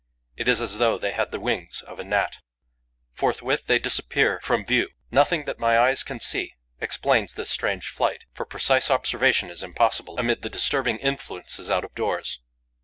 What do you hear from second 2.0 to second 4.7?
Gnat. Forthwith they disappear from